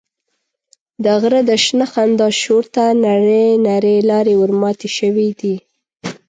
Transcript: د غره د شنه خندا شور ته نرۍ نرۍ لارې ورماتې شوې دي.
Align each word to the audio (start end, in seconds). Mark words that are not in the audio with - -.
د 1.03 1.05
غره 1.21 1.41
د 1.49 1.51
شنه 1.63 1.85
خندا 1.91 2.27
شور 2.41 2.63
ته 2.75 2.83
نرۍ 3.03 3.47
نرۍ 3.65 3.97
لارې 4.09 4.33
ورماتې 4.41 4.89
شوې 4.97 5.29
دي. 5.39 5.55